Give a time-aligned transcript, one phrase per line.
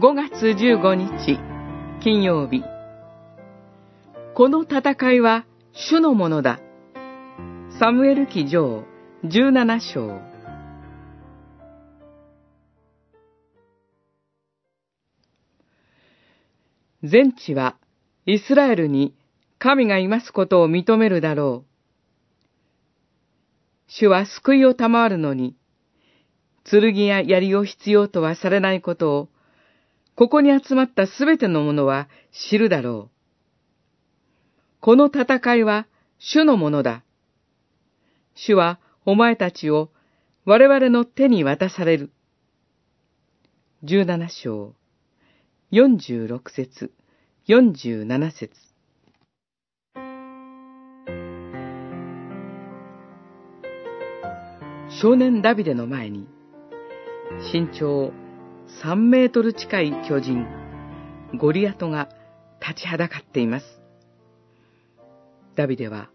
[0.00, 1.40] 5月15日
[2.00, 2.62] 金曜日
[4.32, 6.60] この戦いは主のものだ。
[7.80, 8.84] サムエル記上
[9.24, 10.20] 17章
[17.02, 17.76] 全地は
[18.24, 19.16] イスラエルに
[19.58, 21.68] 神がいますことを認めるだろう。
[23.88, 25.56] 主は救いを賜るのに、
[26.62, 29.28] 剣や槍を必要とはされないことを、
[30.18, 33.10] ここに集まったすべての者は知るだろう。
[34.80, 35.86] この戦いは
[36.18, 37.04] 主のものだ。
[38.34, 39.90] 主はお前たちを
[40.44, 42.10] 我々の手に渡される。
[43.84, 44.74] 十七章、
[45.70, 46.90] 四十六節、
[47.46, 48.50] 四十七節。
[55.00, 56.26] 少年ダビデの前に、
[57.52, 58.12] 身長
[58.68, 60.46] 3メートル近い巨人、
[61.34, 62.10] ゴリアトが
[62.60, 63.66] 立ちはだかっています。
[65.56, 66.10] ダビデは、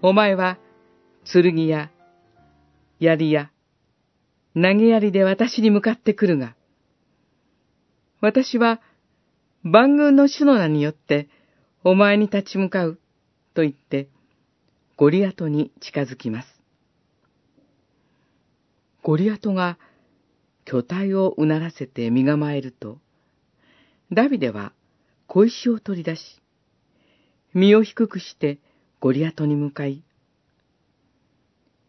[0.00, 0.58] お前は
[1.30, 1.90] 剣や
[2.98, 3.50] 槍や
[4.54, 6.56] 投げ槍で私に向かってくるが、
[8.22, 8.80] 私は
[9.62, 11.28] 万軍の主の名によって
[11.84, 12.98] お前に立ち向かう
[13.52, 14.08] と言って
[14.96, 16.48] ゴリアトに近づきます。
[19.02, 19.78] ゴリアトが
[20.66, 22.98] 巨体をうならせて身構えると、
[24.12, 24.72] ダビデは
[25.28, 26.42] 小石を取り出し、
[27.54, 28.58] 身を低くして
[28.98, 30.02] ゴリアトに向かい、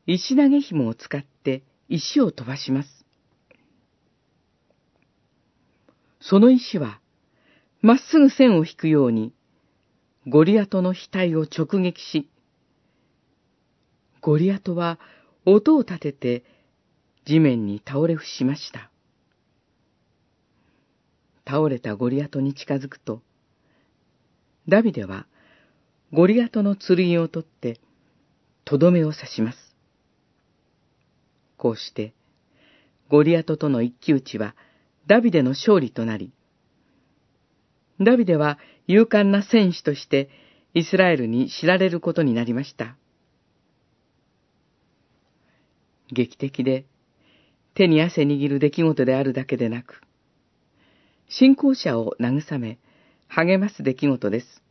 [0.06, 2.90] 石投げ紐を使って石を飛ばします。
[6.22, 7.00] その石は、
[7.82, 9.34] まっすぐ線を引くように、
[10.28, 12.30] ゴリアトの額を直撃し、
[14.22, 15.00] ゴリアトは
[15.46, 16.57] 音を立てて
[17.28, 18.90] 地面に倒れ伏しました。
[21.46, 23.22] 倒れたゴリアトに近づくと、
[24.70, 25.28] ダビデは
[26.14, 27.82] ゴリアトの剣を取って、
[28.64, 29.58] とどめを刺します。
[31.58, 32.14] こうして、
[33.10, 34.56] ゴリアトとの一騎打ちは
[35.06, 36.32] ダビデの勝利となり、
[38.00, 38.58] ダビデは
[38.88, 40.30] 勇敢な戦士として
[40.74, 42.96] イスラエルに知られることになりました。
[46.10, 46.86] 劇的で
[47.78, 50.02] 手に汗握る出来事であるだけでなく、
[51.30, 52.80] 信仰者を慰め、
[53.28, 54.64] 励ます出来事です。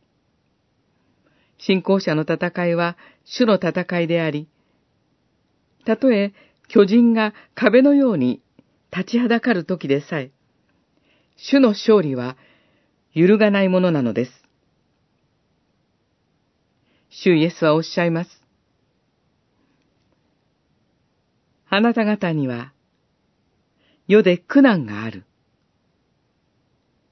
[1.57, 4.49] 信仰者の戦いは主の戦いであり、
[5.85, 6.33] たとえ
[6.67, 8.41] 巨人が壁のように
[8.91, 10.31] 立ちはだかる時でさえ、
[11.37, 12.35] 主の勝利は
[13.13, 14.31] 揺るがないものなのです。
[17.09, 18.43] 主イエスはおっしゃいます。
[21.69, 22.73] あなた方には
[24.07, 25.25] 世で苦難がある。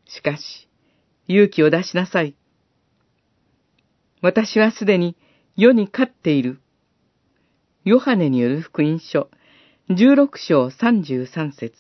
[0.06, 0.70] しかし、
[1.28, 2.36] 勇気を出しなさい。
[4.22, 5.18] 私はすでに
[5.58, 6.62] 世に勝っている。
[7.84, 9.30] ヨハネによる福音書、
[9.90, 11.74] 16章33節